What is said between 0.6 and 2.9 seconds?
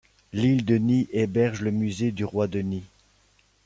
Denis héberge le musée du roi Denis.